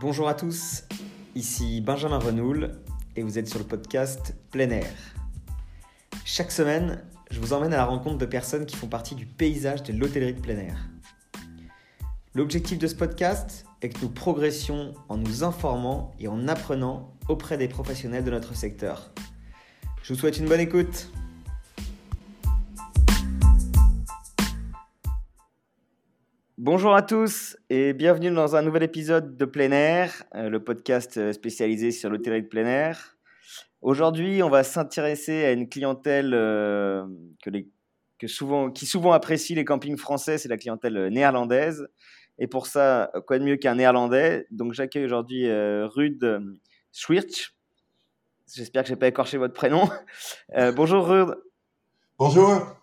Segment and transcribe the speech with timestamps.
[0.00, 0.82] Bonjour à tous,
[1.36, 2.72] ici Benjamin Renoul
[3.14, 4.90] et vous êtes sur le podcast Plein Air.
[6.24, 9.84] Chaque semaine, je vous emmène à la rencontre de personnes qui font partie du paysage
[9.84, 10.88] de l'hôtellerie de plein air.
[12.34, 17.56] L'objectif de ce podcast est que nous progressions en nous informant et en apprenant auprès
[17.56, 19.12] des professionnels de notre secteur.
[20.02, 21.08] Je vous souhaite une bonne écoute.
[26.66, 31.18] Bonjour à tous et bienvenue dans un nouvel épisode de Plein Air, euh, le podcast
[31.18, 33.18] euh, spécialisé sur l'hôtellerie de plein air.
[33.82, 37.04] Aujourd'hui, on va s'intéresser à une clientèle euh,
[38.18, 41.86] que souvent, qui souvent apprécie les campings français, c'est la clientèle néerlandaise.
[42.38, 44.46] Et pour ça, quoi de mieux qu'un néerlandais?
[44.50, 46.56] Donc j'accueille aujourd'hui Ruud
[46.92, 47.54] Schwirch.
[48.54, 49.90] J'espère que je n'ai pas écorché votre prénom.
[50.74, 51.36] bonjour Ruud.
[52.18, 52.74] Bonjour.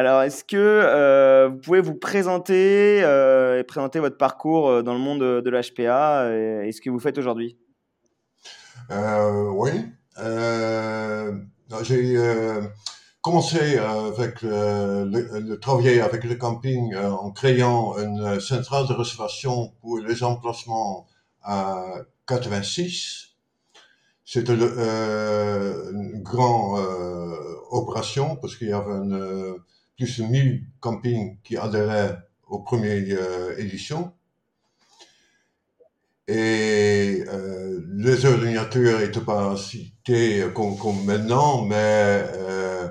[0.00, 4.94] Alors, est-ce que euh, vous pouvez vous présenter euh, et présenter votre parcours euh, dans
[4.94, 7.58] le monde de, l'HPA et, ce que vous faites aujourd'hui?
[8.88, 9.70] Oui.
[11.82, 12.16] J'ai
[13.20, 20.24] commencé avec le, travailler avec le camping en créant une centrale de réservation pour les
[20.24, 21.08] emplacements
[21.42, 21.84] à
[22.26, 23.34] 86.
[24.24, 26.80] C'était une grande
[27.70, 29.60] opération parce qu'il y avait une
[30.00, 32.16] plus de 1000 campings qui adhéraient
[32.48, 34.12] aux premières euh, éditions.
[36.26, 42.88] Et euh, les ordinateurs n'étaient pas cités comme, comme maintenant, mais euh,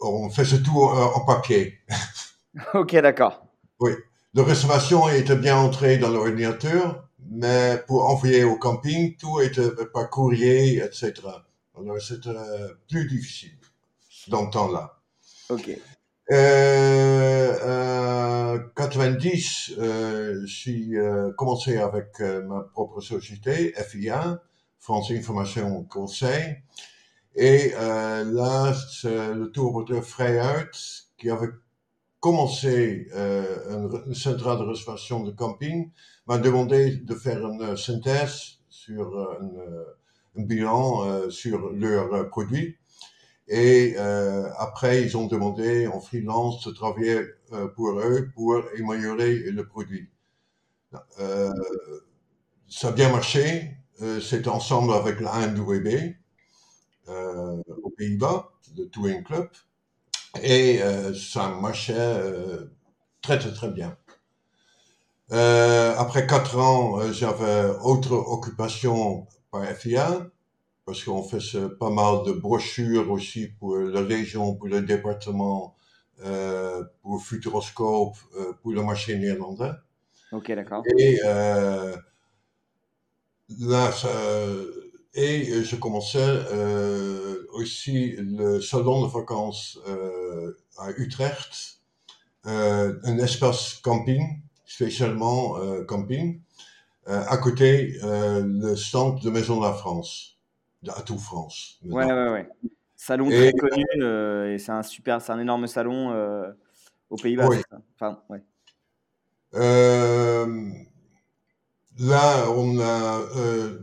[0.00, 1.78] on faisait tout en, papier.
[2.74, 3.44] ok, d'accord.
[3.80, 3.90] Oui.
[4.34, 10.08] La réservation était bien entrée dans l'ordinateur, mais pour envoyer au camping, tout était par
[10.10, 11.14] courrier, etc.
[11.76, 12.30] Alors c'était
[12.88, 13.58] plus difficile
[14.28, 15.00] dans ce temps-là.
[15.48, 15.70] Ok.
[16.30, 17.50] Euh,
[18.76, 24.40] 90, euh, j'ai euh, commencé avec euh, ma propre société, FIA,
[24.78, 26.56] France Information Conseil.
[27.34, 28.74] Et euh, là,
[29.04, 30.00] le tour de
[31.18, 31.48] qui avait
[32.20, 35.90] commencé une, une, centrale de réservation de camping,
[36.26, 39.16] m'a demandé de faire une synthèse sur
[40.36, 42.76] un bilan sur leurs produits.
[43.50, 47.20] Et euh, après, ils ont demandé en freelance de travailler
[47.52, 50.08] euh, pour eux pour améliorer le produit.
[51.18, 51.52] Euh,
[52.68, 53.76] ça a bien marché.
[54.02, 55.32] Euh, c'est ensemble avec la
[57.08, 59.48] euh, aux Pays-Bas, le Touring Club.
[60.42, 62.16] Et euh, ça marchait
[63.20, 63.96] très, très, très bien.
[65.30, 70.30] après quatre ans, j'avais autre occupation par FIA
[70.90, 75.76] parce qu'on fait pas mal de brochures aussi pour la région, pour le département,
[76.24, 79.70] euh, pour Futuroscope, euh, pour le marché néerlandais.
[80.32, 80.82] Ok, d'accord.
[80.98, 81.96] Et euh,
[83.60, 84.08] là, ça,
[85.14, 89.78] et je commençais euh, aussi le salon de vacances
[90.76, 91.78] à Utrecht,
[92.42, 95.54] un espace camping, spécialement
[95.86, 96.40] camping,
[97.06, 100.39] à côté le stand de Maison de la France
[100.88, 101.78] à tout France.
[101.84, 102.48] Ouais, ouais, ouais.
[102.96, 106.50] Salon très connu euh, et c'est un super, c'est un énorme salon euh,
[107.08, 107.48] aux Pays-Bas.
[107.48, 107.56] Oui.
[107.94, 108.42] Enfin, ouais.
[109.54, 110.70] Euh,
[111.98, 113.78] là, on a euh,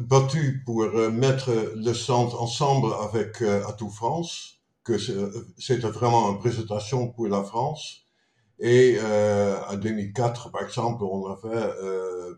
[0.00, 4.96] battu pour euh, mettre le centre ensemble avec euh, Atout France, que
[5.58, 8.06] c'était vraiment une présentation pour la France.
[8.58, 11.72] Et euh, en 2004, par exemple, on avait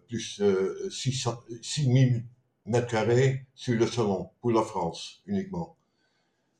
[0.08, 2.24] plus de 6000
[2.66, 5.76] mètres carrés sur le salon pour la France uniquement.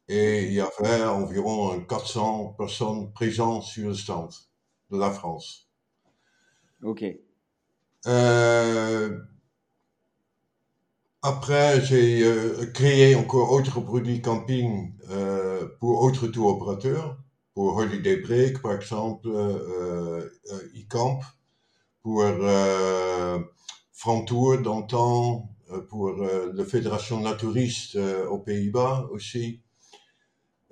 [0.08, 4.30] Et il y avait environ 400 personnes présentes sur le stand
[4.90, 5.68] de la France.
[6.82, 7.04] Ok.
[8.06, 9.18] Euh,
[11.22, 17.16] après, j'ai euh, créé encore autres produits camping euh, pour autres tours opérateurs,
[17.54, 21.20] pour Holiday Break par exemple, e-camp,
[22.02, 23.38] pour euh,
[23.92, 29.60] Frantour d'antan, pour euh, la Fédération naturiste euh, aux Pays-Bas aussi.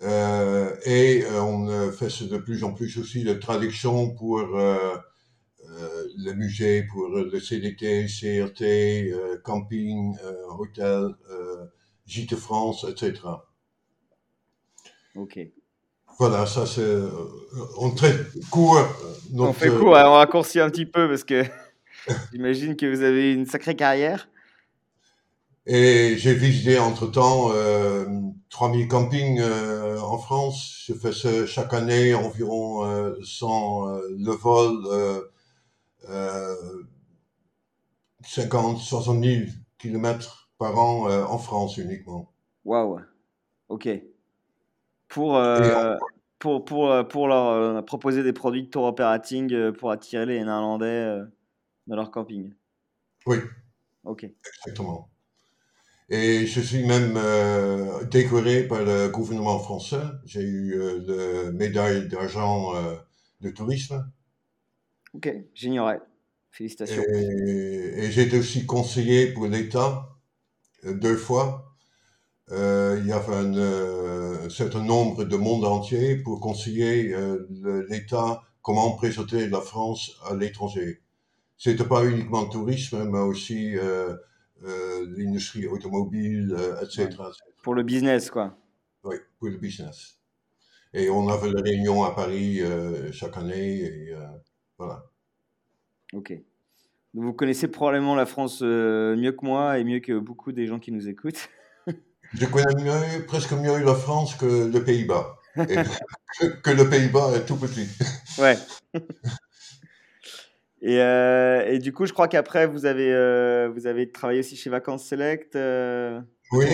[0.02, 4.96] Euh, et on fait de plus en plus aussi de traduction pour euh,
[6.16, 10.16] le musée, pour le CDT, CRT, camping,
[10.58, 11.14] hôtel,
[12.06, 13.20] Gîte France, etc.
[15.14, 15.38] Ok.
[16.18, 16.96] Voilà, ça c'est.
[17.76, 18.80] On traite court.
[19.32, 19.50] Notre...
[19.50, 21.44] On fait court, on raccourcit un petit peu parce que
[22.32, 24.28] j'imagine que vous avez une sacrée carrière.
[25.72, 28.04] Et j'ai visité entre-temps euh,
[28.48, 30.82] 3000 campings euh, en France.
[30.88, 31.12] Je fais
[31.46, 35.22] chaque année environ euh, 100 euh, le vol,
[36.08, 36.82] euh,
[38.26, 39.44] 50, 60 000
[39.78, 42.32] kilomètres par an euh, en France uniquement.
[42.64, 42.98] Waouh.
[43.68, 43.88] Ok.
[45.06, 45.40] Pour,
[46.40, 51.20] pour, pour, pour leur proposer des produits de tour operating pour attirer les Néerlandais
[51.86, 52.54] dans leur camping.
[53.24, 53.36] Oui,
[54.02, 54.26] Ok.
[54.64, 55.08] exactement.
[56.10, 60.02] Et je suis même euh, décoré par le gouvernement français.
[60.24, 62.96] J'ai eu euh, la médaille d'argent euh,
[63.40, 64.04] de tourisme.
[65.14, 65.32] Ok.
[65.54, 66.00] J'ignorais.
[66.50, 67.02] Félicitations.
[67.14, 70.08] Et, et j'ai été aussi conseiller pour l'État
[70.84, 71.76] euh, deux fois.
[72.50, 77.46] Euh, il y avait un, euh, un certain nombre de monde entier pour conseiller euh,
[77.62, 81.00] le- l'État comment présenter la France à l'étranger.
[81.56, 83.76] C'était pas uniquement le tourisme, mais aussi
[84.62, 87.32] l'industrie automobile, euh, etc., etc.
[87.62, 88.56] Pour le business, quoi.
[89.04, 90.20] Oui, pour le business.
[90.92, 93.80] Et on avait des réunions à Paris euh, chaque année.
[93.80, 94.26] Et, euh,
[94.78, 95.04] voilà.
[96.12, 96.32] Ok.
[97.14, 100.66] Donc, vous connaissez probablement la France euh, mieux que moi et mieux que beaucoup des
[100.66, 101.48] gens qui nous écoutent.
[102.34, 105.36] Je connais mieux, presque mieux la France que le Pays-Bas.
[106.38, 107.88] Que, que le Pays-Bas est tout petit.
[108.38, 108.56] Ouais.
[110.82, 114.56] Et, euh, et du coup, je crois qu'après, vous avez, euh, vous avez travaillé aussi
[114.56, 115.54] chez Vacances Select.
[115.56, 116.20] euh,
[116.52, 116.66] Oui,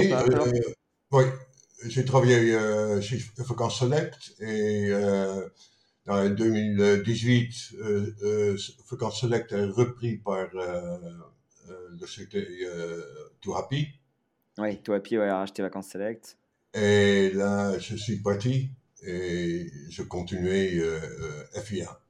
[1.12, 1.24] oui.
[1.86, 2.56] J'ai travaillé
[3.02, 4.92] chez Vacances Select et
[6.08, 8.56] en 2018, euh, euh,
[8.90, 13.02] Vacances Select est repris par le société euh,
[13.40, 13.88] Too Happy.
[14.58, 16.38] Oui, puis ouais, a racheté Vacances Select.
[16.74, 18.70] Et là, je suis parti
[19.02, 20.80] et je continuais
[21.64, 22.00] FIA.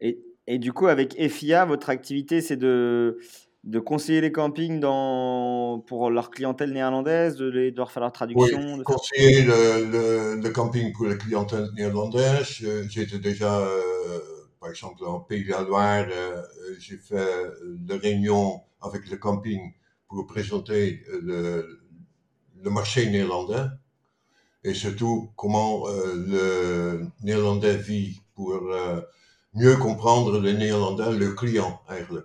[0.00, 3.18] Et, et du coup, avec FIA, votre activité, c'est de,
[3.64, 8.10] de conseiller les campings dans, pour leur clientèle néerlandaise, de, les- de leur faire leur
[8.12, 8.60] Oui, traduction.
[8.76, 12.62] de faire- conseiller le, le, le camping pour la clientèle néerlandaise.
[12.90, 14.20] J'étais déjà, euh,
[14.60, 16.42] par exemple, en Pays de la Loire, euh,
[16.78, 19.72] j'ai fait des réunions avec le camping
[20.08, 21.80] pour présenter le,
[22.62, 23.64] le marché néerlandais
[24.62, 29.00] et surtout comment euh, le néerlandais vit pour euh,
[29.54, 32.24] mieux comprendre le néerlandais, le client, eigenlijk.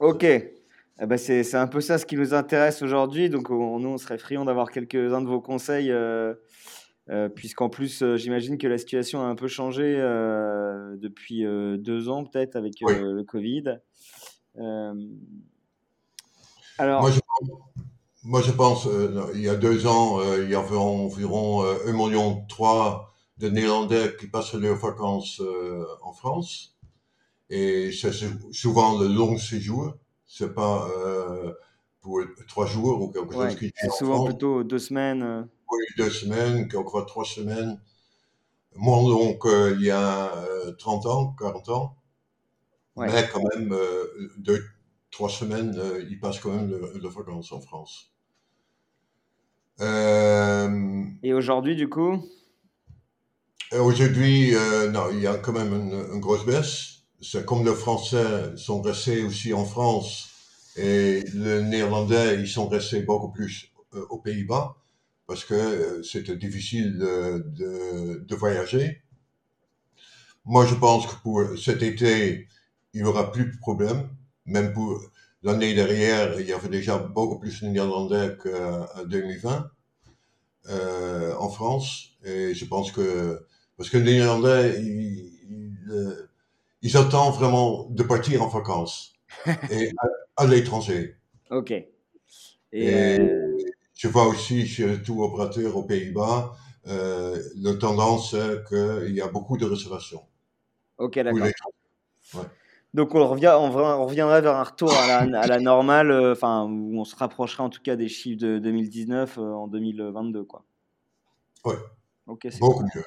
[0.00, 0.24] Ok.
[0.24, 3.28] Eh ben, c'est c'est un peu ça ce qui nous intéresse aujourd'hui.
[3.28, 6.34] Donc, on- nous, on serait friands d'avoir quelques-uns de vos conseils, euh,
[7.10, 9.94] euh, puisqu'en plus, euh, j'imagine que la situation a un peu changé
[10.96, 11.44] depuis
[11.78, 12.94] deux ans, peut-être, avec Oui.
[12.98, 13.64] le Covid.
[16.78, 17.50] Alors, Moi, je pense,
[18.24, 18.88] moi, je pense
[19.34, 22.46] il y a deux ans, il y avait environ euh, 1,3 million
[23.38, 26.76] de Néerlandais qui passaient leurs vacances euh, en France.
[27.50, 29.94] Et c'est sou- souvent le long séjour.
[30.26, 31.52] C'est pas euh,
[32.00, 34.34] pour trois jours ou quelque ouais, chose qui c'est en souvent France.
[34.34, 35.22] plutôt deux semaines.
[35.22, 37.78] euh, Oui, deux semaines, quelquefois trois semaines.
[38.76, 41.96] Moi, donc, euh, il y a euh, 30 ans, 40 ans.
[42.96, 43.14] Ouais.
[43.14, 43.72] Mais quand même,
[44.38, 44.64] deux,
[45.12, 45.80] trois semaines,
[46.10, 48.12] ils passent quand même le, le vacances en France.
[51.24, 52.22] Et aujourd'hui, du coup,
[53.80, 57.02] Aujourd'hui, euh, non, il y a quand même une, grosse baisse.
[57.20, 60.28] C'est comme les Français sont restés aussi en France
[60.76, 64.76] et les Néerlandais, ils sont restés beaucoup plus euh, aux Pays-Bas
[65.26, 69.02] parce que euh, c'était difficile de, de, voyager.
[70.44, 72.48] Moi, je pense que pour cet été,
[72.92, 74.08] il n'y aura plus de problème.
[74.46, 75.00] Même pour
[75.42, 79.70] l'année derrière, il y avait déjà beaucoup plus de Néerlandais qu'en 2020
[80.68, 82.10] euh, en France.
[82.24, 83.46] Et je pense que
[83.76, 86.28] parce que les Néerlandais, ils, ils, euh,
[86.82, 89.14] ils attendent vraiment de partir en vacances
[89.70, 89.90] et
[90.36, 91.16] à, à l'étranger.
[91.50, 91.70] ok.
[91.70, 91.88] Et,
[92.72, 93.56] Et euh,
[93.94, 96.56] je vois aussi chez le tour opérateur aux Pays-Bas,
[96.88, 98.36] euh, la tendance
[98.68, 100.22] qu'il y a beaucoup de réservations.
[100.98, 101.46] ok, d'accord.
[101.46, 101.52] les-
[102.34, 102.46] Ouais.
[102.94, 106.32] Donc on, revient, on, on reviendrait vers un retour à la, à la normale, euh,
[106.32, 110.44] enfin où on se rapprocherait en tout cas des chiffres de 2019 euh, en 2022,
[110.44, 110.64] quoi.
[111.64, 111.74] Ouais.
[112.26, 112.90] Ok, c'est Beaucoup cool.
[112.94, 113.04] mieux.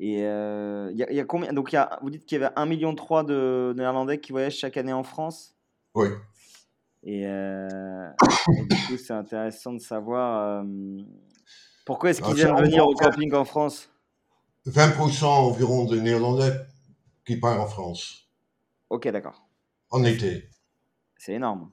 [0.00, 2.40] Et euh, il y, a- il y a combien Donc y a, vous dites qu'il
[2.40, 5.54] y avait 1,3 million de Néerlandais qui voyagent chaque année en France.
[5.94, 6.08] Oui.
[7.02, 8.08] Et, euh,
[8.56, 10.64] et du coup, c'est intéressant de savoir euh,
[11.84, 13.90] pourquoi est-ce Ah, qu'ils aiment venir au camping en France?
[14.66, 16.52] 20% environ de Néerlandais
[17.26, 18.28] qui partent en France
[18.90, 19.48] Ok, d'accord.
[19.90, 20.48] en été.
[21.16, 21.70] C'est énorme.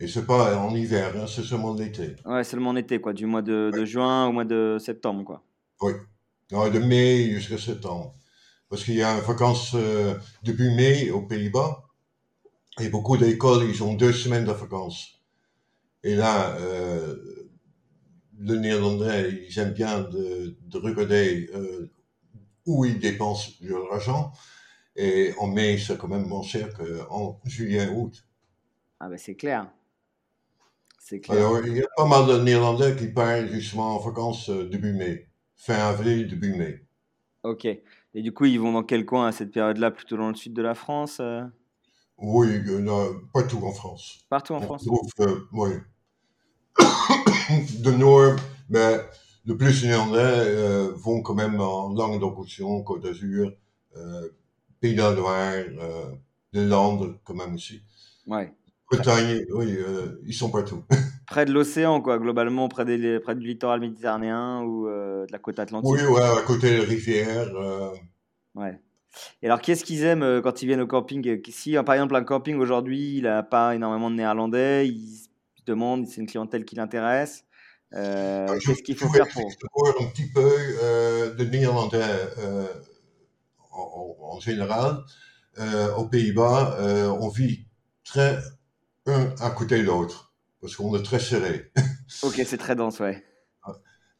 [0.00, 2.14] Et c'est pas en hiver, hein, c'est seulement l'été.
[2.24, 5.42] Ouais, seulement en été, quoi, du mois de, de juin au mois de septembre, quoi.
[5.80, 5.92] Oui.
[6.50, 8.14] Non, de mai jusqu'à septembre.
[8.68, 11.84] Parce qu'il y a une vacances euh, depuis mai aux Pays-Bas.
[12.80, 15.20] Et beaucoup d'écoles, ils ont deux semaines de vacances.
[16.04, 17.16] Et là, euh,
[18.38, 21.90] les Néerlandais, ils aiment bien de, de regarder euh,
[22.66, 24.32] où ils dépensent leur argent.
[24.96, 28.26] Et en mai, c'est quand même moins cher qu'en juillet, août.
[29.00, 29.70] Ah ben c'est clair.
[30.98, 31.38] C'est clair.
[31.38, 34.92] Alors, il y a pas mal de Néerlandais qui partent justement en vacances euh, début
[34.92, 35.27] mai,
[35.58, 36.84] fin avril, début mai.
[37.42, 37.66] Ok.
[37.66, 39.90] Et du coup, ils vont dans quel coin à cette période-là?
[39.90, 41.42] Plutôt dans le sud de la France euh?
[42.20, 44.24] Oui, euh, partout en France.
[44.28, 45.70] Partout en On France trouve, euh, oui.
[47.80, 48.36] de nord,
[48.68, 48.96] mais
[49.44, 53.52] le plus les Néerlandais euh, vont quand même en Languedoc-Roussillon, Côte d'Azur,
[54.80, 55.54] Pays de la Loire,
[56.52, 57.82] les Landes quand même aussi.
[58.26, 58.52] Ouais.
[58.90, 59.76] Bretagne, oui,
[60.24, 60.82] ils sont partout.
[61.28, 65.38] Près de l'océan, quoi, globalement, près, des, près du littoral méditerranéen ou euh, de la
[65.38, 65.90] côte atlantique.
[65.92, 67.54] Oui, ouais, à côté des rivières.
[67.54, 67.90] euh,
[68.54, 68.80] Ouais.
[69.42, 71.40] Et alors, qu'est-ce qu'ils aiment euh, quand ils viennent au camping?
[71.50, 76.06] Si, par exemple, un camping aujourd'hui, il n'a pas énormément de néerlandais, ils se demandent,
[76.06, 77.44] c'est une clientèle qui l'intéresse.
[77.94, 80.00] Euh, je- qu'est-ce qu'il faut faire pour.
[80.00, 80.50] un petit peu
[81.36, 82.00] de Néerlandais
[83.70, 85.04] en, général.
[85.96, 86.78] Aux Pays-Bas,
[87.20, 87.66] on vit
[88.04, 88.38] très
[89.06, 90.27] un à côté de l'autre
[90.60, 91.70] parce qu'on est très serré.
[92.22, 93.22] Ok, c'est très dense, ouais.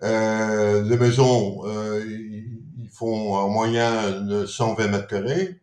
[0.02, 5.60] Euh, les maisons, euh, ils font en moyenne 120 mètres carrés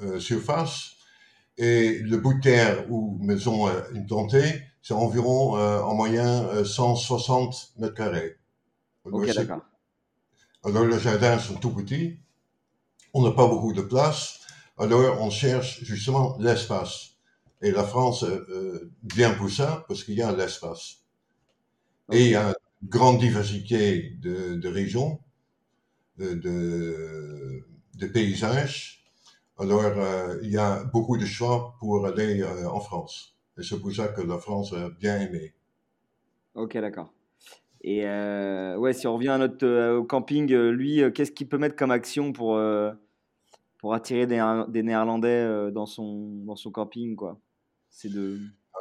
[0.00, 0.92] euh, surface
[1.58, 6.64] et le bout de terre où maison est implantée, c'est environ euh, en moyenne euh,
[6.64, 8.36] 160 mètres carrés.
[9.04, 9.60] Ok, d'accord.
[10.64, 12.18] alors les jardins sont tout petits,
[13.12, 14.40] on n'a pas beaucoup de place,
[14.78, 17.11] alors on cherche justement l'espace.
[17.62, 21.04] Et la France euh, euh, vient pour ça parce qu'il y a l'espace.
[22.10, 25.20] Et il y a une grande diversité de, de régions,
[26.18, 27.62] de,
[28.12, 29.04] paysages.
[29.58, 33.38] Alors, euh, il y a beaucoup de choix pour aller euh, en France.
[33.56, 35.54] Et c'est pour ça que la France a bien aimé.
[36.54, 37.12] Ok, d'accord.
[37.84, 41.90] Et ouais, si on revient à notre, au camping, lui, qu'est-ce qu'il peut mettre comme
[41.90, 42.60] action pour,
[43.78, 47.40] pour attirer des, des Néerlandais dans, son, dans son camping, quoi?
[47.92, 48.40] C'est de.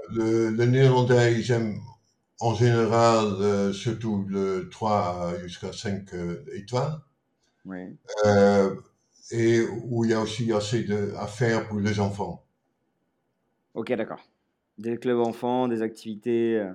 [0.10, 1.80] Le, le néerlandais, ils aiment
[2.40, 7.00] en général euh, surtout le 3 jusqu'à 5 euh, étoiles.
[8.26, 8.76] Euh,
[9.32, 10.84] et où il y a aussi assez
[11.28, 12.44] faire pour les enfants.
[13.74, 14.22] Ok, d'accord.
[14.78, 16.58] Des clubs enfants, des activités.
[16.60, 16.74] euh,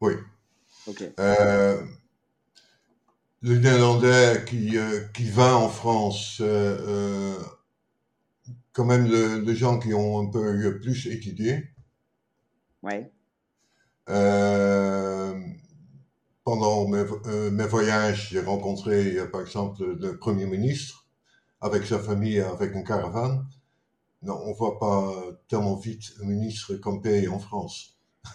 [0.00, 0.14] Oui.
[0.86, 1.02] Ok.
[1.20, 1.80] Euh,
[3.42, 7.42] le néerlandais qui, euh, qui va en France, euh, euh,
[8.72, 11.64] quand même les gens qui ont un peu plus étudié.
[12.82, 13.12] Ouais.
[14.08, 15.38] Euh,
[16.44, 21.06] pendant mes, euh, mes voyages, j'ai rencontré par exemple le Premier ministre
[21.60, 23.44] avec sa famille, avec une caravane.
[24.22, 25.12] Non, on voit pas
[25.48, 27.98] tellement vite un ministre camper en France.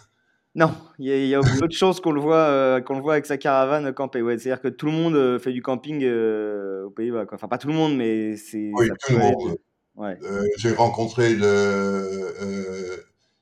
[0.55, 3.13] Non, il y y a peu de chances qu'on le voit, euh, qu'on le voit
[3.13, 4.23] avec sa caravane camper.
[4.23, 7.25] Ouais, c'est-à-dire que tout le monde euh, fait du camping aux Pays-Bas.
[7.31, 8.71] Enfin, pas tout le monde, mais c'est.
[8.73, 9.51] Oui, tout le monde.
[9.51, 9.59] de-
[9.99, 12.97] Euh, j'ai rencontré le euh,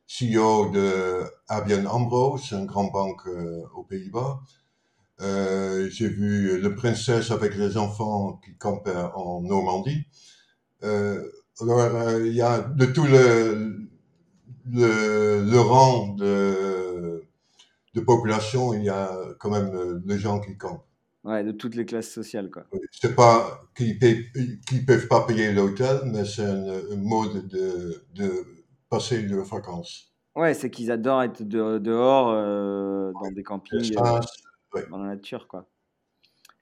[0.07, 4.39] CEO de ABN AMRO, c'est une grande banque euh, aux Pays-Bas.
[5.19, 10.05] J'ai vu le princesse avec les enfants qui campaient en Normandie.
[11.61, 13.87] Alors, il y a de tout le,
[14.71, 17.23] le, le rang de,
[17.93, 20.85] de population, il y a quand même des gens qui campent.
[21.25, 22.65] Ouais, de toutes les classes sociales, quoi.
[22.91, 28.45] C'est pas qu'ils qu'ils peuvent pas payer l'hôtel, mais c'est un, un mode de, de
[28.89, 30.13] passer leurs vacances.
[30.35, 34.19] Ouais, c'est qu'ils adorent être de- dehors euh, dans des campings, euh,
[34.91, 35.67] dans la nature, quoi.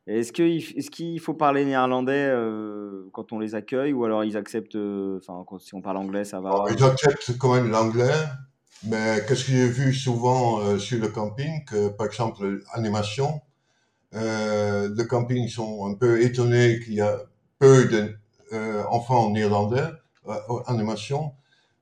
[0.05, 4.75] Est-ce qu'il est faut parler néerlandais euh, quand on les accueille ou alors ils acceptent,
[4.75, 6.49] enfin, si on parle anglais, ça va?
[6.49, 8.11] alors, ils acceptent quand même l'anglais,
[8.85, 13.41] mais qu'est-ce que j'ai vu souvent sur le camping, que par exemple l'animation,
[14.15, 17.21] euh, le camping sont un peu étonnés qu'il y a
[17.59, 17.85] peu
[18.51, 19.89] d'enfants néerlandais
[20.27, 21.33] euh, en animation,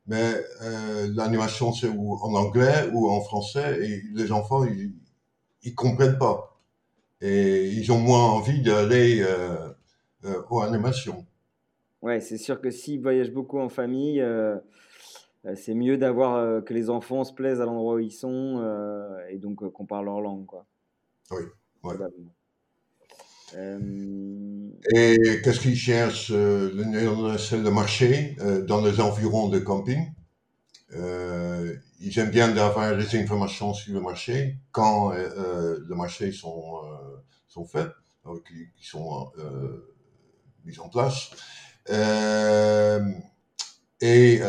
[0.07, 4.93] mais euh, l'animation c'est ou en anglais ou en français et les enfants ils,
[5.63, 6.59] ils comprennent pas
[7.21, 9.69] et ils ont moins envie d'aller euh,
[10.25, 11.25] euh, aux animations.
[12.01, 14.57] Ouais, c'est sûr que s'ils voyagent beaucoup en famille, euh,
[15.45, 18.59] euh, c'est mieux d'avoir euh, que les enfants se plaisent à l'endroit où ils sont
[18.59, 20.65] euh, et donc euh, qu'on parle leur langue, quoi.
[21.29, 21.43] Oui,
[21.83, 21.95] ouais.
[23.55, 30.11] Euh, Et qu'est-ce qu'ils cherchent euh, le c'est marché euh, dans les environs de camping?
[32.03, 36.81] Ils aiment bien d'avoir des informations sur le marché quand les marchés sont,
[37.47, 37.89] sont faits,
[38.47, 39.31] qui, qui sont
[40.65, 41.31] mis en place.
[44.01, 44.41] Et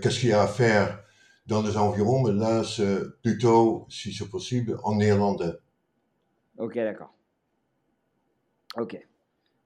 [0.00, 1.00] qu'est-ce qu'il y a à faire
[1.46, 2.22] dans les environs?
[2.22, 5.52] Mais là, c'est plutôt, si c'est possible, en néerlandais.
[6.60, 7.12] Ok, d'accord.
[8.76, 8.98] Ok.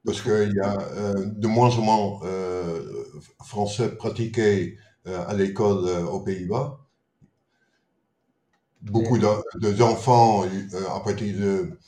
[0.04, 3.04] Parce qu'il y a euh, de moins en moins euh,
[3.42, 6.80] français pratiqués à l'école aux Pays-Bas.
[8.80, 11.78] Beaucoup d'enfants, à partir de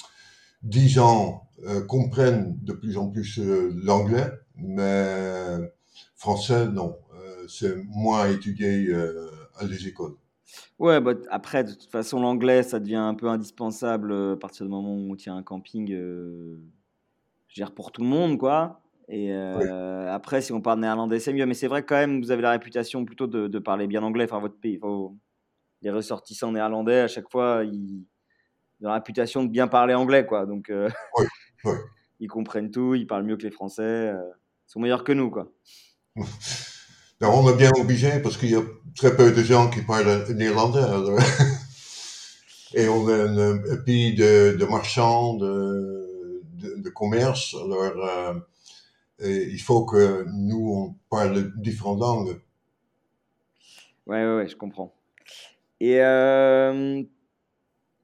[0.63, 1.49] 10 ans,
[1.89, 5.73] comprennent de plus en plus l'anglais, mais
[6.15, 6.99] français, non.
[7.49, 8.95] C'est moins étudié
[9.55, 10.17] à les écoles.
[10.79, 14.71] Ouais, bah, après, de toute façon, l'anglais, ça devient un peu indispensable à partir du
[14.71, 16.57] moment où tu as un camping, je
[17.55, 18.83] dire, pour tout le monde, quoi.
[19.09, 21.47] Et après, si on parle néerlandais, c'est mieux.
[21.47, 24.25] Mais c'est vrai quand même, vous avez la réputation plutôt de, parler bien anglais.
[24.25, 24.79] Enfin, votre pays,
[25.83, 28.05] les ressortissants néerlandais, à chaque fois, ils,
[28.83, 30.47] ont la réputation de bien parler anglais, quoi.
[30.47, 30.71] Donc,
[32.21, 34.13] ils comprennent tout, ils parlent mieux que les Français.
[34.13, 35.51] ils sont meilleurs que nous, quoi.
[37.23, 38.63] on est bien obligé parce qu'il y a
[38.95, 40.81] très peu de gens qui parlent néerlandais.
[42.75, 47.55] Et on est un, pays de, marchands, de, de, commerce.
[47.55, 48.35] Alors,
[49.21, 52.39] il faut que nous, on parle différentes langues.
[54.07, 54.93] Ouais, ouais, ouais je comprends.
[55.81, 57.03] Et euh,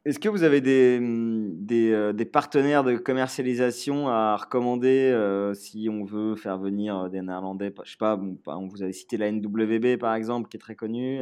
[0.04, 5.88] est-ce que vous avez des, des, euh, des, partenaires de commercialisation à recommander euh, si
[5.90, 7.72] on veut faire venir des Néerlandais?
[7.84, 11.20] Je sais pas, bon, vous avez cité la NWB par exemple, qui est très connue.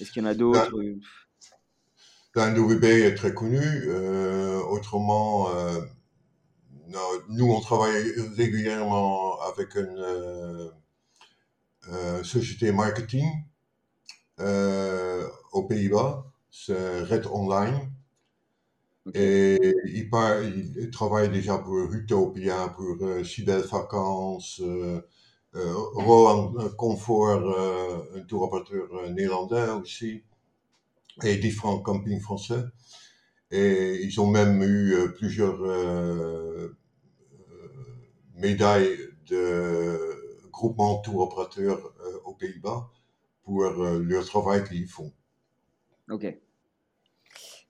[0.00, 0.72] Est-ce qu'il y en a d'autres
[2.34, 3.90] La, la, NWB est très connue.
[4.70, 5.48] autrement,
[7.28, 10.68] nous, on travaille régulièrement avec une euh,
[11.88, 13.26] euh, société marketing
[14.40, 17.90] euh, aux Pays-Bas, c'est Red Online.
[19.14, 20.08] Et il,
[20.76, 24.62] il, travaille déjà pour Utopia, pour Sibel Vacances,
[25.52, 30.22] Roland Comfort, un tour opérateur néerlandais aussi,
[31.24, 32.62] et différents campings français.
[33.50, 35.60] Et ils ont même eu plusieurs
[38.42, 42.90] médaille de groupement tour opérateur euh, aux Pays-Bas
[43.44, 45.12] pour euh, leur travail qu'ils font.
[46.10, 46.26] Ok.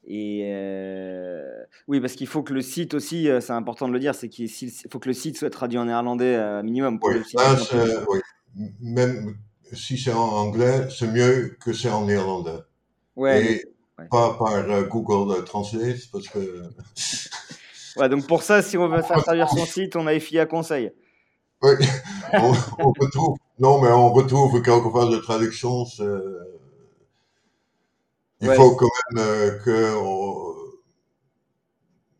[0.04, 4.14] Et euh, oui, parce qu'il faut que le site aussi, c'est important de le dire,
[4.14, 4.50] c'est qu'il
[4.90, 6.98] faut que le site soit traduit en néerlandais minimum.
[7.02, 8.20] oui,
[8.80, 9.36] même
[9.72, 12.58] si c'est en anglais, c'est mieux que c'est en néerlandais.
[13.14, 13.44] Ouais.
[13.44, 13.64] Et
[14.10, 16.64] pas par Google Translate, parce que
[17.96, 20.92] Ouais, donc pour ça, si on veut faire traduire son site, on a FIA Conseil.
[21.62, 21.72] Oui,
[22.32, 22.52] on,
[22.98, 25.84] retrouve, non, mais on retrouve quelquefois de traduction.
[28.42, 29.94] Il faut quand même euh, que,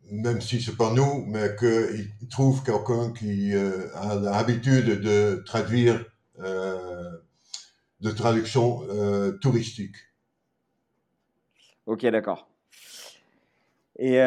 [0.09, 6.05] même si c'est pas nous, mais qu'ils trouvent quelqu'un qui euh, a l'habitude de traduire
[6.39, 7.11] euh,
[7.99, 8.81] de traduction
[9.41, 9.97] touristique.
[11.85, 12.52] Ok, d'accord.
[13.99, 14.19] Et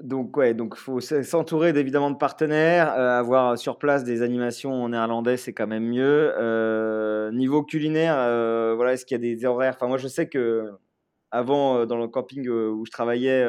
[0.00, 5.36] donc, ouais, donc faut s'entourer évidemment de partenaires, avoir sur place des animations en néerlandais,
[5.36, 6.32] c'est quand même mieux.
[7.32, 8.14] niveau culinaire,
[8.76, 9.74] voilà, est-ce qu'il y a des horaires?
[9.74, 10.70] Enfin, moi, je sais que
[11.32, 13.44] avant, dans le camping où je travaillais,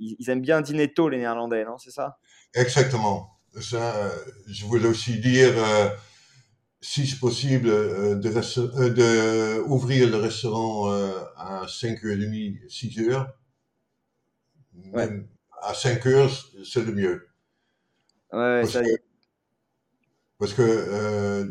[0.00, 1.78] ils, aiment bien dîner tôt, les Néerlandais, non?
[1.78, 2.18] C'est ça?
[2.54, 3.38] Exactement.
[3.54, 5.52] Je voulais aussi dire,
[6.80, 7.68] si c'est possible,
[8.18, 10.88] de, ouvrir le restaurant
[11.36, 13.28] à 5h30, 6h
[15.62, 16.30] à 5 heures,
[16.64, 17.28] c'est le mieux.
[18.32, 18.88] Ouais, parce, ça que,
[20.38, 21.46] parce que euh,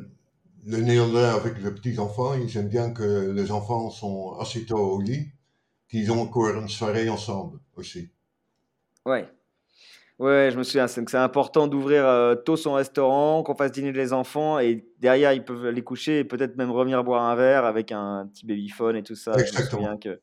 [0.66, 4.78] le néerlandais avec les petits enfants, ils aiment bien que les enfants sont assez tôt
[4.78, 5.32] au lit,
[5.90, 8.10] qu'ils ont encore une soirée ensemble aussi.
[9.06, 9.28] Ouais.
[10.20, 14.14] Ouais, je me souviens, c'est important d'ouvrir euh, tôt son restaurant, qu'on fasse dîner les
[14.14, 17.92] enfants et derrière ils peuvent aller coucher et peut-être même revenir boire un verre avec
[17.92, 19.34] un petit babyphone et tout ça.
[19.34, 19.62] Exactement.
[19.62, 20.22] Je me souviens que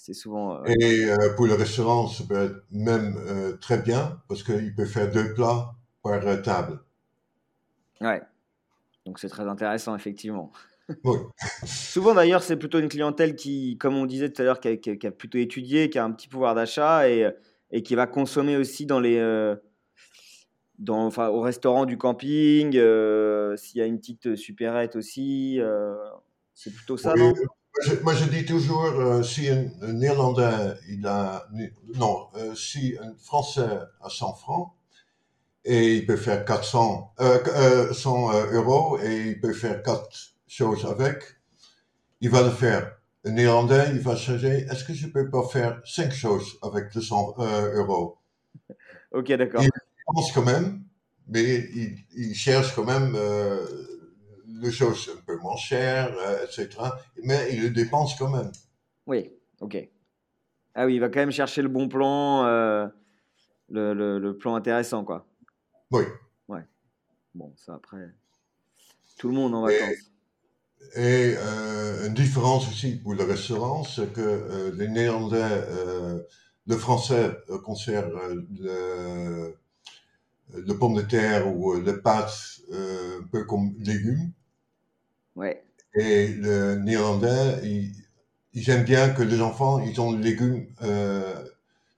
[0.00, 0.56] c'est souvent.
[0.56, 4.74] Euh, et euh, pour le restaurant, ça peut être même euh, très bien parce qu'il
[4.74, 6.80] peut faire deux plats par table.
[8.00, 8.22] Ouais.
[9.04, 10.52] Donc c'est très intéressant, effectivement.
[11.04, 11.18] Oui.
[11.66, 15.10] Souvent d'ailleurs, c'est plutôt une clientèle qui, comme on disait tout à l'heure, qui, a
[15.10, 17.30] plutôt étudié, qui a un petit pouvoir d'achat et,
[17.70, 19.20] et, qui va consommer aussi dans les,
[20.78, 22.72] dans, enfin, au restaurant du camping.
[22.72, 25.60] S'il y a une petite supérette aussi,
[26.54, 27.34] c'est plutôt ça, non?
[28.02, 31.46] Moi, je dis toujours, euh, si un, Néerlandais, il a,
[31.94, 34.72] non, euh, si un Français a 100 francs,
[35.64, 40.08] et il peut faire 400, euh, 100 euh, euros, et il peut faire quatre
[40.46, 41.22] choses avec,
[42.20, 42.96] il va le faire.
[43.24, 47.34] Un Néerlandais, il va chercher, est-ce que je peux pas faire cinq choses avec 200
[47.74, 48.16] euros?
[49.12, 49.62] Ok, d'accord.
[49.62, 49.70] Il
[50.06, 50.82] pense quand même,
[51.28, 53.16] mais il, il cherche quand même
[54.60, 56.68] les choses un peu moins chères, euh, etc.
[57.22, 58.50] Mais il le dépense quand même.
[59.06, 59.88] Oui, ok.
[60.74, 62.86] Ah oui, il va quand même chercher le bon plan, euh,
[63.68, 65.26] le, le, plan intéressant, quoi.
[65.90, 66.04] Oui.
[66.48, 66.64] Ouais.
[67.34, 68.08] Bon, ça après,
[69.18, 70.12] tout le monde en vacances.
[70.94, 75.64] et euh, une différence aussi pour le restaurant, c'est que euh, les Néerlandais,
[76.66, 78.12] le français conserve
[78.60, 79.56] le,
[80.54, 84.32] le pomme de terre ou les pâtes un peu comme légumes.
[85.36, 85.62] Ouais.
[85.94, 87.92] Et le néerlandais, ils,
[88.52, 90.66] ils aiment bien que les enfants, ils ont les légumes,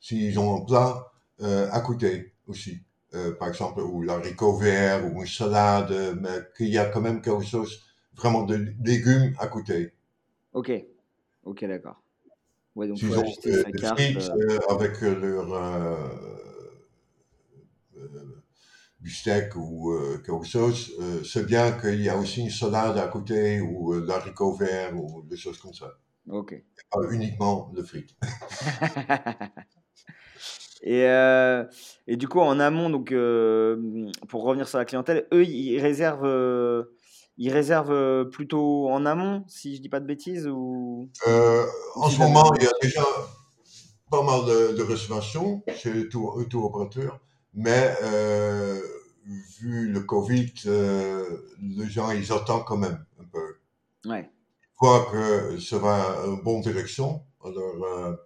[0.01, 1.13] s'ils ont un plat,
[1.73, 2.81] à côté aussi.
[3.39, 7.45] par exemple, ou l'haricot vert ou une salade, mais qu'il y a quand même quelque
[7.45, 7.83] chose
[8.17, 9.93] vraiment de légumes à côté.
[10.53, 10.73] Ok,
[11.45, 12.03] ok, d'accord.
[12.75, 14.01] Ouais, donc ajuster sa carte.
[14.01, 14.59] Frites, euh...
[14.71, 16.32] avec leur
[19.03, 20.93] euh, bistec ou euh, quelque chose,
[21.25, 25.37] c'est bien qu'il y a aussi une salade à côté ou l'haricot vert ou des
[25.37, 25.93] choses comme ça.
[26.29, 26.55] Ok.
[26.91, 28.15] pas uniquement le frites.
[30.85, 31.05] Et,
[32.09, 33.11] et, du coup, en amont, donc,
[34.29, 36.27] pour revenir sur la clientèle, eux, ils réservent
[37.39, 41.09] ils réservent euh, plutôt en amont, si je dis pas de bêtises ou...
[41.27, 43.05] Euh, en ce moment, il y a déjà
[44.11, 47.19] pas mal de, réservations chez les tour, opérateurs,
[47.55, 48.81] mais euh,
[49.61, 53.57] vu le Covid, les gens, ils attendent quand même un peu.
[54.09, 54.31] Ouais.
[54.79, 58.19] Quoi que ça va en bonne direction, alors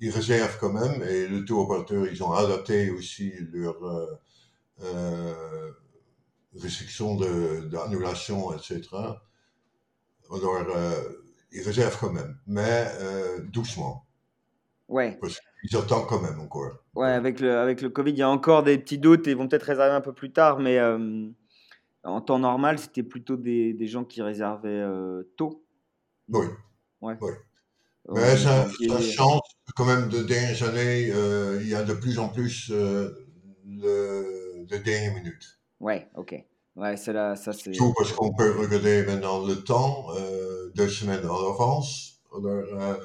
[0.00, 3.76] ils réservent quand même, et les tour opérateurs, ils ont adapté aussi leur
[6.54, 8.80] restriction d'annulation, etc.
[10.30, 11.02] Alors, euh,
[11.52, 14.06] ils réservent quand même, mais euh, doucement.
[14.88, 15.16] Ouais.
[15.20, 16.72] Parce qu'ils attendent quand même encore.
[16.94, 19.36] Ouais, avec le, avec le Covid, il y a encore des petits doutes et ils
[19.36, 21.28] vont peut-être réserver un peu plus tard, mais euh,
[22.04, 24.86] en temps normal, c'était plutôt des, des, gens qui réservaient
[25.36, 25.64] tôt.
[26.28, 26.46] Oui.
[27.00, 27.16] Ouais.
[27.20, 27.30] oui.
[28.14, 29.40] Mais ça, ça, change
[29.76, 31.08] quand même de dernières années.
[31.60, 35.58] il y a de plus en plus le, de dernière minute.
[35.80, 36.44] Ouais, ok.
[36.76, 37.72] Ouais, c'est là, ça c'est.
[37.72, 42.20] Tout parce qu'on peut regarder maintenant le temps, euh, deux semaines en avance.
[42.32, 42.98] Alors,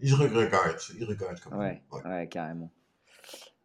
[0.00, 1.80] ils regardent, ils regardent quand même.
[1.90, 2.28] Ouais, ouais.
[2.28, 2.70] carrément.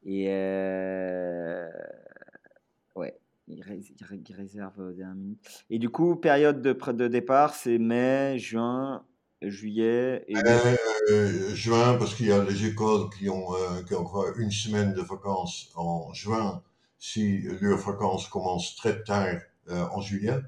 [0.03, 1.69] Et euh,
[2.95, 5.65] ouais, ils, réservent des minutes.
[5.69, 9.05] Et du coup, période de, de départ, c'est mai, juin,
[9.41, 10.35] juillet et
[11.09, 14.93] euh, juin parce qu'il y a les écoles qui ont, euh, qui ont une semaine
[14.93, 16.61] de vacances en juin
[16.99, 19.39] si leurs vacances commencent très tard
[19.69, 20.39] euh, en juillet.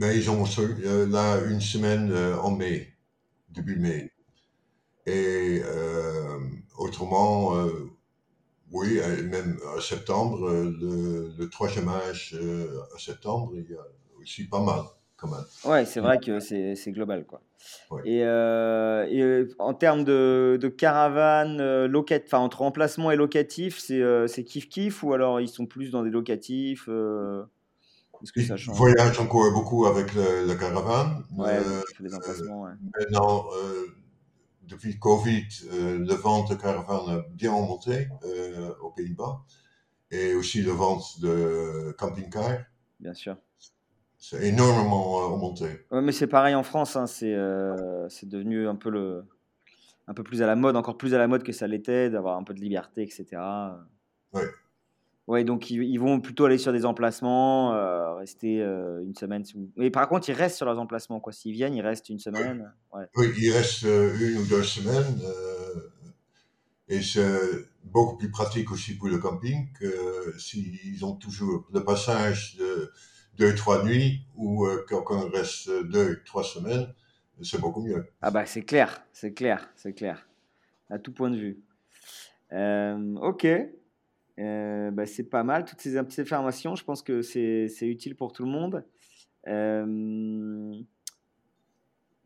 [0.00, 2.94] Euh, mais ils ont euh, là une semaine en mai,
[3.50, 4.10] début mai.
[5.06, 5.62] Et
[6.78, 7.54] autrement,
[8.70, 12.36] oui, même à septembre, le, le troisième âge
[12.94, 13.84] à septembre, il y a
[14.20, 14.82] aussi pas mal
[15.16, 15.44] quand même.
[15.64, 17.42] Ouais, c'est vrai que c'est global quoi.
[18.04, 23.78] Et, euh, et, euh, en termes de, de caravane, euh, enfin entre emplacement et locatif,
[23.78, 26.88] c'est kiff kiff ou alors ils sont plus dans des locatifs
[28.22, 31.24] Est-ce que ça change Ils voyagent encore beaucoup avec la caravane.
[31.36, 31.60] Ouais,
[32.00, 32.62] les emplacements.
[32.62, 32.72] Ouais.
[32.98, 33.46] Maintenant,
[34.62, 38.08] depuis le Covid, le vente de caravane a bien monté
[38.80, 39.44] aux Pays-Bas
[40.12, 42.58] et aussi le vente de camping-car.
[43.00, 43.36] Bien sûr.
[44.18, 45.64] C'est énormément euh, remonté.
[45.90, 46.94] Ouais, mais c'est pareil en France.
[46.94, 49.24] Hein, c'est euh, devenu un peu, le,
[50.06, 52.38] un peu plus à la mode, encore plus à la mode que ça l'était, d'avoir
[52.38, 53.26] un peu de liberté, etc.
[54.32, 54.42] Oui.
[55.28, 59.44] Ouais, donc ils, vont plutôt aller sur des emplacements, euh, rester une semaine.
[59.76, 61.20] Mais par contre, ils restent sur leurs emplacements.
[61.20, 61.32] Quoi.
[61.32, 62.72] S'ils viennent, ils restent une semaine.
[62.92, 63.04] Ouais.
[63.16, 65.20] Oui, ils restent une ou deux semaines.
[66.88, 67.38] et c'est
[67.84, 72.90] beaucoup plus pratique aussi pour le camping que s'ils ont toujours le passage de
[73.36, 76.92] deux, trois nuits ou euh, qu'on reste deux, trois semaines,
[77.42, 78.06] c'est beaucoup mieux.
[78.20, 80.28] Ah bah c'est clair, c'est clair, c'est clair,
[80.90, 81.62] à tout point de vue.
[82.52, 83.46] Euh, ok,
[84.42, 88.32] euh, bah, c'est pas mal, toutes ces petites informations, je pense que c'est utile pour
[88.32, 88.84] tout le monde.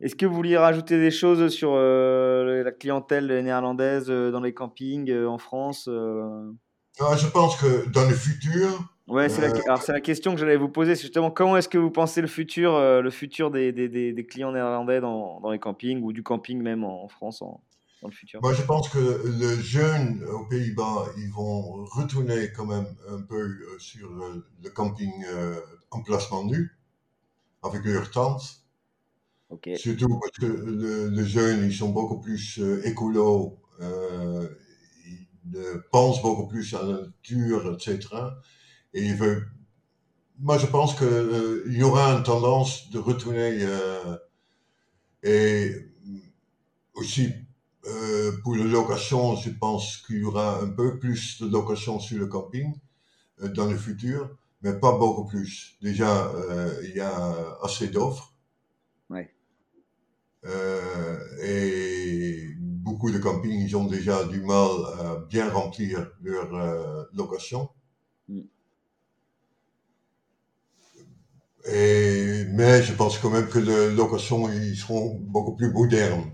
[0.01, 5.39] Est-ce que vous vouliez rajouter des choses sur la clientèle néerlandaise dans les campings en
[5.39, 10.35] France Je pense que dans le futur, Ouais, c'est la, euh, alors c'est la question
[10.35, 10.97] que j'allais vous poser.
[10.97, 14.51] justement, comment est-ce que vous pensez le futur, euh, le futur des, des, des, clients
[14.51, 17.61] néerlandais dans, dans, les campings ou du camping même en, France en,
[18.03, 22.67] dans le futur Moi, je pense que les jeunes aux Pays-Bas, ils vont retourner quand
[22.67, 25.13] même un peu euh, sur le, camping
[25.91, 26.77] en placement nu
[27.63, 28.63] avec leur tente.
[29.49, 29.77] Okay.
[29.77, 33.61] Surtout parce que les jeunes, ils sont beaucoup plus écolo,
[35.53, 38.09] ils pensent beaucoup plus à la nature, etc.
[38.95, 39.47] Et il veut.
[40.39, 43.59] Moi, je pense qu'il euh, y aura une tendance de retourner.
[43.63, 44.17] Euh,
[45.23, 45.75] et
[46.95, 47.33] aussi,
[47.87, 52.19] euh, pour la location, je pense qu'il y aura un peu plus de location sur
[52.19, 52.75] le camping
[53.55, 54.37] dans le futur.
[54.63, 55.77] mais pas beaucoup plus.
[55.83, 56.33] Déjà,
[56.83, 58.33] il y a assez d'offres.
[59.11, 59.31] Ouais.
[61.43, 67.69] et beaucoup de campings, ils ont déjà du mal à bien remplir leur location.
[68.29, 68.43] Mm.
[71.73, 76.33] Et, mais je pense quand même que les locations, ils seront beaucoup plus modernes.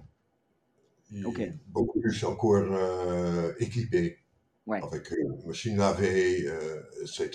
[1.69, 4.19] Beaucoup plus encore euh, équipés.
[4.69, 7.31] Avec euh, machine lavée, euh, etc.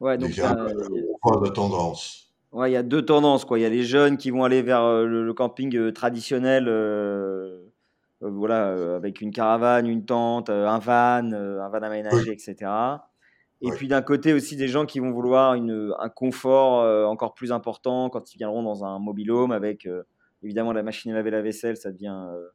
[0.00, 2.32] Ouais, donc Déjà, la tendance.
[2.52, 3.44] Ouais, il y a deux tendances.
[3.44, 3.58] Quoi.
[3.58, 6.64] Il y a les jeunes qui vont aller vers le, camping traditionnel,
[8.20, 12.70] voilà, avec une caravane, une tente, un van, un van aménagé, etc.
[13.62, 17.32] Et puis d'un côté aussi des gens qui vont vouloir une, un confort euh, encore
[17.32, 20.02] plus important quand ils viendront dans un mobile home avec euh,
[20.42, 22.48] évidemment la machine à laver la vaisselle, ça devient euh.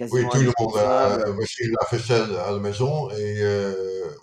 [0.00, 3.42] Oui, tout le monde a la vaisselle à la maison et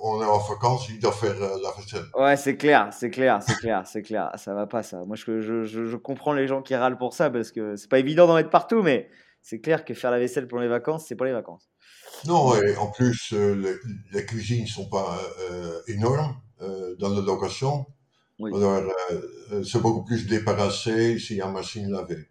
[0.02, 2.06] on est en vacances, il doit faire la vaisselle.
[2.16, 4.32] Ouais, c'est clair, c'est clair, c'est clair, c'est clair.
[4.36, 5.04] Ça va pas ça.
[5.06, 8.00] Moi, je, je, je, comprends les gens qui râlent pour ça parce que c'est pas
[8.00, 9.10] évident d'en mettre partout, mais
[9.42, 11.70] c'est clair que faire la vaisselle pour les vacances, c'est pas les vacances.
[12.26, 13.80] Non, et en plus, euh,
[14.12, 15.20] les, cuisines ne sont pas
[15.52, 17.86] euh, énormes euh, dans la location.
[18.42, 18.94] Alors,
[19.66, 22.30] c'est beaucoup plus débarrassé s'il y a une machine lavée.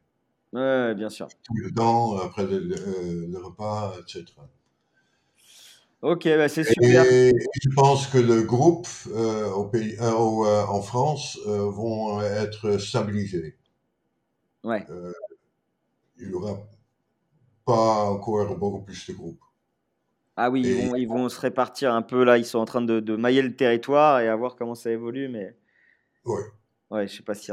[0.52, 1.28] Oui, bien sûr.
[1.44, 4.24] Tout dedans, après le, repas, etc.
[6.00, 7.04] Ok, bah, c'est super.
[7.12, 8.88] Et, je pense que le groupe
[9.54, 13.56] au pays, en France vont être stabilisés.
[14.64, 14.86] Ouais.
[16.18, 16.58] il n'y aura
[17.64, 19.42] pas encore beaucoup plus de groupes.
[20.40, 22.38] Ah oui, ils, vont, ils, vont, se répartir un peu là.
[22.38, 25.28] Ils sont en train de, de, mailler le territoire et à voir comment ça évolue.
[25.28, 25.56] Mais
[26.24, 26.42] ouais,
[26.90, 27.52] ouais je sais pas si.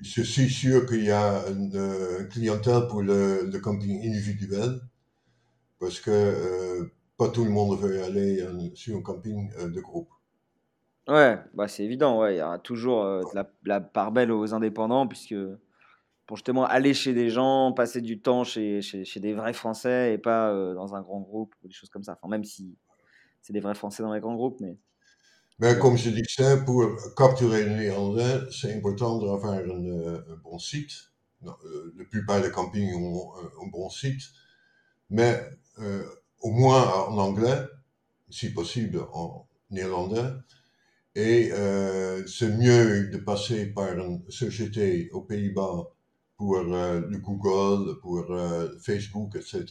[0.00, 4.80] Je suis sûr qu'il y a une, clientèle pour le, le, camping individuel
[5.78, 10.08] parce que euh, pas tout le monde veut aller sur un camping euh, de groupe.
[11.08, 12.20] Ouais, bah c'est évident.
[12.20, 15.34] Ouais, il y aura toujours euh, la, la, part belle aux indépendants puisque
[16.26, 20.14] pour justement aller chez des gens, passer du temps chez, chez, chez des vrais Français
[20.14, 22.12] et pas euh, dans un grand groupe ou des choses comme ça.
[22.12, 22.78] Enfin, même si
[23.42, 24.78] c'est des vrais Français dans les grands groupes, mais.
[25.60, 30.58] Mais comme je disais, pour capturer les Néerlandais, c'est important d'avoir un, euh, un, bon
[30.58, 30.92] site.
[31.42, 34.22] Non, euh, la plupart des campings ont un, bon site,
[35.10, 35.40] mais
[36.40, 37.66] au moins en anglais,
[38.28, 40.30] si possible en néerlandais.
[41.14, 41.50] Et
[42.26, 45.90] c'est mieux de passer par une société aux Pays-Bas
[46.40, 49.66] pour euh, le Google, pour euh, Facebook, etc.,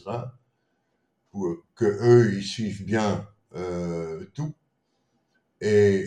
[1.32, 3.26] pour que eux ils suivent bien
[3.56, 4.54] euh, tout.
[5.60, 6.06] Et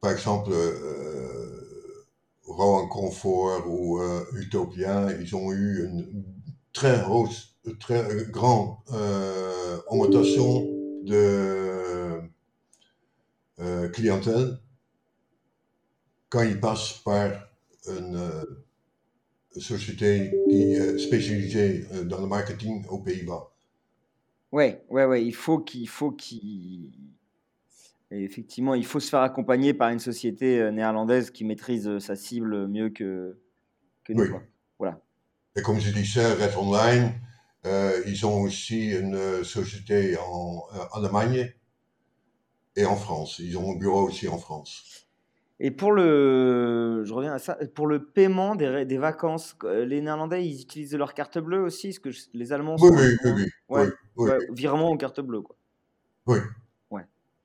[0.00, 0.52] par exemple,
[2.44, 4.00] Rowan Comfort ou
[4.34, 6.24] Utopia, ils ont eu une
[6.72, 8.76] très grosse, très grande
[9.88, 10.66] augmentation
[11.04, 12.20] de
[13.92, 14.58] clientèle
[16.30, 17.32] quand ils passent par
[17.88, 18.44] une euh,
[19.58, 23.50] société qui est spécialisée euh, dans le marketing aux Pays-Bas.
[24.52, 26.12] Oui, ouais, ouais, il faut qu'il faut
[28.10, 32.66] effectivement, il faut se faire accompagner par une société euh, néerlandaise qui maîtrise sa cible
[32.68, 33.38] mieux que,
[34.04, 34.24] que nous.
[34.78, 35.00] Voilà.
[35.56, 37.12] Et comme je disais, Red Online,
[38.06, 40.62] ils ont aussi une société en
[40.94, 41.52] Allemagne
[42.76, 43.38] et en France.
[43.38, 45.06] Ils ont un bureau aussi en France.
[45.62, 50.46] Et pour le, je reviens à ça, pour le paiement des, des vacances, les Néerlandais,
[50.46, 54.30] ils utilisent leur carte bleue aussi, parce que les Allemands oui, oui, oui, oui, oui,
[54.52, 55.56] virement en carte bleue, quoi.
[56.26, 56.38] Oui.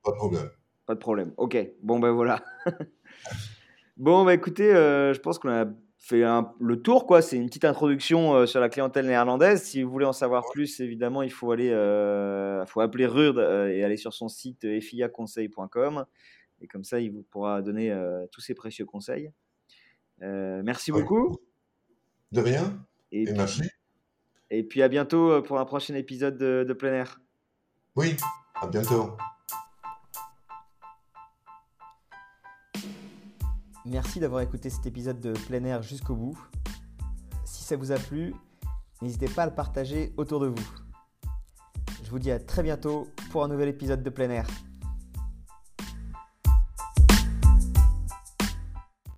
[0.05, 0.49] Pas de problème.
[0.85, 1.33] Pas de problème.
[1.37, 1.57] Ok.
[1.81, 2.41] Bon ben voilà.
[3.97, 5.65] bon ben écoutez, euh, je pense qu'on a
[5.97, 6.23] fait
[6.59, 7.21] le tour, quoi.
[7.21, 9.63] C'est une petite introduction euh, sur la clientèle néerlandaise.
[9.63, 13.83] Si vous voulez en savoir plus, évidemment, il faut aller, euh, faut appeler Rurd et
[13.83, 16.05] aller sur son site fiaconseil.com.
[16.61, 19.31] Et comme ça, il vous pourra donner euh, tous ses précieux conseils.
[20.21, 21.37] Euh, merci beaucoup.
[22.31, 22.85] De rien.
[23.11, 23.63] Et, merci.
[24.49, 27.19] Et puis à bientôt euh, pour un prochain épisode de, de plein air.
[27.95, 28.15] Oui,
[28.55, 29.17] à bientôt.
[33.85, 36.37] Merci d'avoir écouté cet épisode de plein air jusqu'au bout.
[37.45, 38.33] Si ça vous a plu,
[39.03, 40.69] n'hésitez pas à le partager autour de vous.
[42.03, 44.47] Je vous dis à très bientôt pour un nouvel épisode de plein air.